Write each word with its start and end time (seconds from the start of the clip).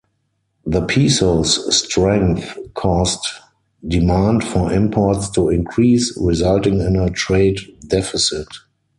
The 0.65 0.83
peso's 0.83 1.77
strength 1.77 2.57
caused 2.73 3.23
demand 3.87 4.43
for 4.43 4.73
imports 4.73 5.29
to 5.29 5.49
increase, 5.49 6.17
resulting 6.19 6.81
in 6.81 6.95
a 6.95 7.11
trade 7.11 7.59
deficit. 7.85 8.47